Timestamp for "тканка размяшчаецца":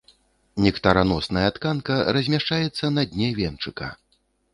1.57-2.91